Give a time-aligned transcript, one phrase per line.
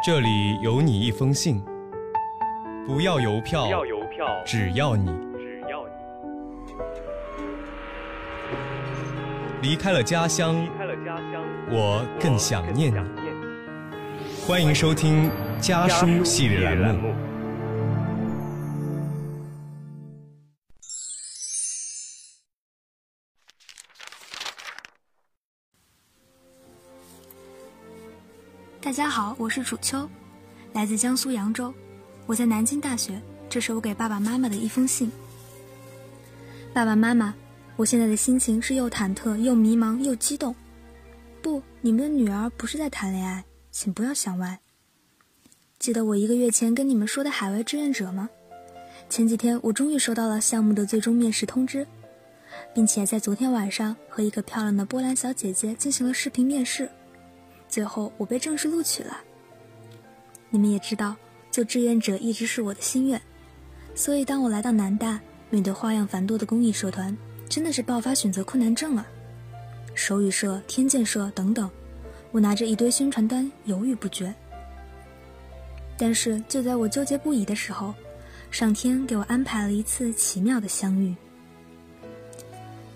[0.00, 1.60] 这里有你一封信，
[2.86, 5.06] 不要邮票，要邮票，只要你
[5.36, 5.84] 只要
[9.60, 12.96] 你离开了家乡，离开了家乡，我更想念你。
[12.96, 14.46] 我更想念你。
[14.46, 17.12] 欢迎收听家书系列栏目。
[28.80, 30.08] 大家好，我是楚秋，
[30.72, 31.74] 来自江苏扬州。
[32.26, 35.10] 我在南京大学，这是我给爸爸妈妈的一封信。
[36.72, 37.34] 爸爸妈妈，
[37.74, 40.54] 我现在的心情是又忐忑又迷茫又激动。
[41.42, 44.60] 不，你们的女儿不是在谈恋爱，请不要想歪。
[45.80, 48.30] 记得我一个月前跟你们说的海外志愿者吗？
[49.10, 51.84] 前几天我终于收到了项目的最终面试通知，
[52.72, 56.88] 并且在昨天晚上和一个漂亮的波兰小姐姐进行了视频面试。
[57.68, 59.18] 最后，我被正式录取了。
[60.50, 61.14] 你们也知道，
[61.50, 63.20] 做志愿者一直是我的心愿，
[63.94, 65.20] 所以当我来到南大，
[65.50, 67.16] 面对花样繁多的公益社团，
[67.48, 69.06] 真的是爆发选择困难症啊！
[69.94, 71.70] 手语社、天健社等等，
[72.30, 74.34] 我拿着一堆宣传单，犹豫不决。
[75.96, 77.94] 但是就在我纠结不已的时候，
[78.50, 81.14] 上天给我安排了一次奇妙的相遇。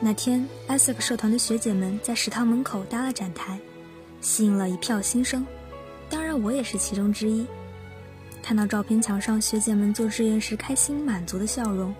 [0.00, 3.58] 那天，ASIC 社团的学姐们在食堂门口搭了展台。
[4.24, 5.46] 吸引了一票新生，
[6.08, 7.46] 当然我也是其中之一。
[8.42, 11.94] 看到照片墙上学姐们做志愿时开心满足的笑容，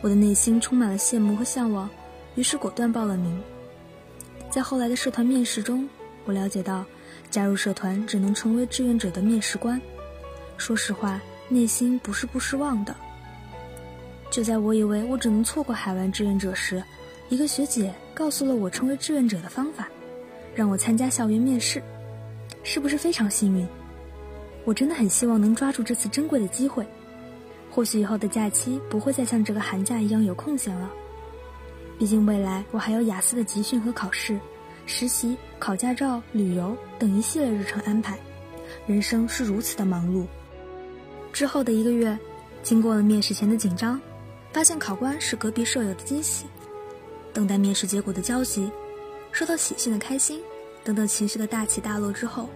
[0.00, 1.88] 我的内心充满了羡慕和向往，
[2.34, 3.38] 于是果断报了名。
[4.50, 5.86] 在后来的社团面试中，
[6.24, 6.82] 我了解到，
[7.30, 9.78] 加入社团只能成为志愿者的面试官。
[10.56, 12.96] 说实话，内心不是不失望的。
[14.30, 16.82] 就在我以为我只能错过海外志愿者时，
[17.28, 19.86] 一个学姐告诉了我成为志愿者的方法。
[20.56, 21.82] 让我参加校园面试，
[22.62, 23.68] 是不是非常幸运？
[24.64, 26.84] 我真的很希望能抓住这次珍贵的机会。
[27.70, 30.90] 或许以后的假期不会再像这个寒假一样有空闲了。
[31.98, 34.40] 毕竟未来我还有雅思的集训和考试、
[34.86, 38.18] 实习、考驾照、旅游等一系列日程安排，
[38.86, 40.24] 人生是如此的忙碌。
[41.34, 42.18] 之后的一个月，
[42.62, 44.00] 经过了面试前的紧张，
[44.54, 46.46] 发现考官是隔壁舍友的惊喜，
[47.34, 48.70] 等待面试结果的焦急。
[49.36, 50.40] 收到喜讯的开心，
[50.82, 52.48] 等等情绪的大起大落之后，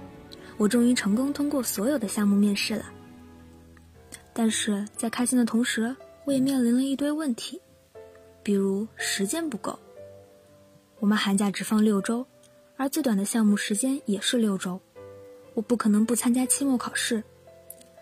[0.57, 2.87] 我终于成功通过所有的项目面试了。
[4.33, 7.61] 但是在开心的同时，我也面临了一堆问题，
[8.43, 9.79] 比如时间不够。
[11.01, 12.27] 我们寒假只放六周，
[12.79, 14.81] 而最短的项目时间也是六周，
[15.53, 17.23] 我不可能不参加期末考试，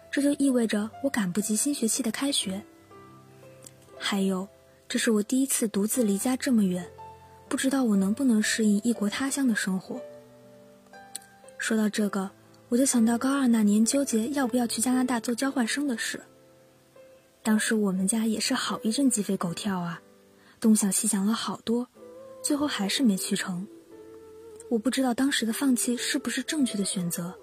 [0.08, 2.62] 这就意味着我赶不及新学期的开学。
[3.98, 4.46] 还有，
[4.88, 6.88] 这是我第一次独自离家这么远。
[7.48, 10.00] 不知道我能不能适应异国他乡的生活。
[11.56, 12.30] 说到这个，
[12.68, 16.20] 我就想到高二那年纠结要不要去加拿大做交换生的事。
[17.42, 20.00] 当时我们家也是好一阵鸡飞狗跳啊，
[20.60, 21.88] 东想西想了好多，
[22.42, 23.66] 最后还是没去成。
[24.68, 27.34] 我不知道当时的放弃是不是正确的选择，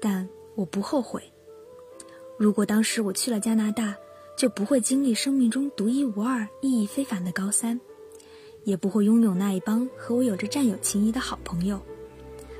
[0.00, 1.22] 但我不后悔。
[2.38, 3.94] 如果当时我去了加拿大，
[4.36, 7.78] 就不会经历生命中独一无二、意义非凡的高三。
[8.64, 11.80] 也不会拥有那一帮和我有着战友情谊的好朋友，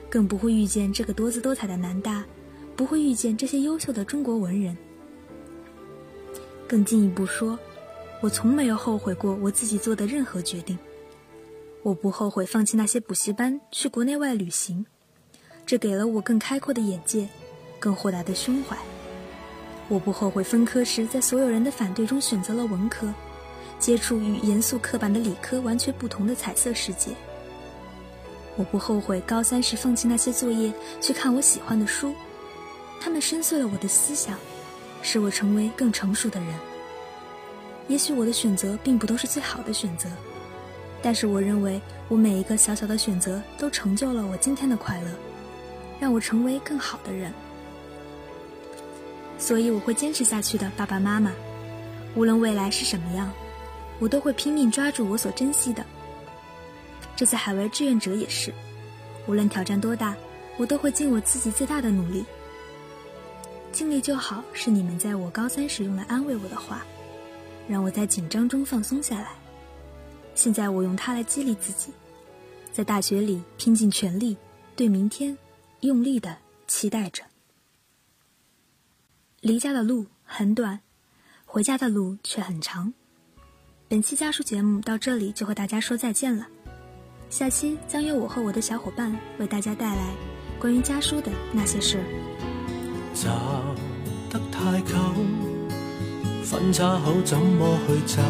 [0.08, 2.24] 更不会遇见这个多姿多彩的南大，
[2.76, 4.76] 不会遇见这些优秀的中国文人。
[6.68, 7.58] 更进一步说，
[8.20, 10.78] 我从没有后悔过我自己做的任何决定。
[11.82, 14.86] 我不后悔放弃那些补习班去国内外旅行，
[15.66, 17.28] 这给了我更开阔的眼界，
[17.78, 18.76] 更豁达的胸怀。
[19.88, 23.12] 我不后悔分科时在所有人的反对中选择了文科。
[23.78, 27.10] 接触与严肃刻板的理科完全不同的彩色世界。
[28.56, 32.14] 我不后悔高三时放弃那些作业，去看我喜欢的书，
[33.00, 34.38] 他们深邃了我的思想，
[35.02, 36.48] 使我成为更成熟的人。
[37.88, 40.08] 也许我的选择并不都是最好的选择，
[41.02, 45.10] 但是我认为我每一个小小的选择都成就了我今天的快乐，
[46.00, 47.32] 让我成为更好的人。
[49.36, 51.32] 所以我会坚持下去的，爸爸妈妈，
[52.14, 53.30] 无论未来是什么样。
[54.00, 55.84] 我都会拼命抓住我所珍惜的。
[57.16, 58.52] 这次海外志愿者也是，
[59.26, 60.16] 无论挑战多大，
[60.56, 62.24] 我都会尽我自己最大的努力。
[63.72, 66.84] 尽力就好，是你们在我高三时用来安慰我的话，
[67.68, 69.32] 让我在紧张中放松下来。
[70.34, 71.92] 现在我用它来激励自己，
[72.72, 74.36] 在大学里拼尽全力，
[74.74, 75.36] 对明天
[75.80, 76.36] 用力的
[76.66, 77.22] 期待着。
[79.40, 80.80] 离家的路很短，
[81.44, 82.92] 回家的路却很长。
[83.94, 86.44] 本期家书节目到这里就和大家说再见了，
[87.30, 90.02] 下期将由我和我的小伙伴为大家带来
[90.58, 92.00] 关于家书的那些事。
[93.14, 93.30] 找
[94.28, 94.96] 得太久，
[96.42, 98.20] 分岔口怎么去走？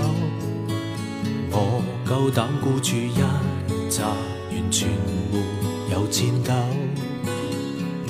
[1.53, 3.15] 我够胆孤注一
[3.89, 4.87] 掷，完全
[5.33, 6.53] 没有战斗。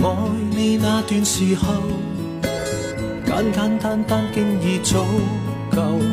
[0.04, 1.72] 爱你那段时候，
[3.24, 4.98] 简简单单经已足
[5.70, 6.03] 够。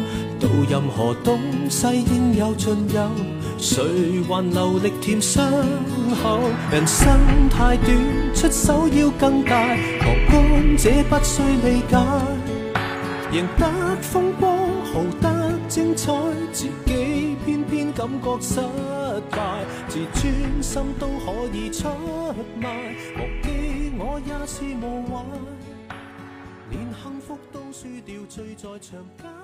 [0.72, 1.38] 任何东
[1.70, 3.12] 西应有尽有，
[3.58, 5.44] 谁还留力填伤
[6.24, 6.40] 口？
[6.72, 7.20] 人生
[7.50, 11.98] 太短，出手要更大，何干这不需理解？
[13.34, 13.68] 赢得
[14.02, 14.50] 风波，
[14.94, 16.14] 豪得精彩，
[16.54, 18.62] 自己偏偏感觉失
[19.30, 21.90] 败，自尊心都可以出
[22.58, 22.70] 卖，
[23.18, 25.22] 忘记我也是无坏，
[26.70, 29.41] 连幸福都输掉，醉在长街。